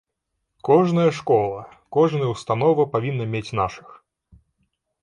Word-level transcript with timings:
Кожная 0.69 1.05
школа, 1.17 1.59
кожная 1.99 2.29
ўстанова 2.33 2.89
павінна 2.97 3.31
мець 3.37 3.47
нашых. 3.63 3.87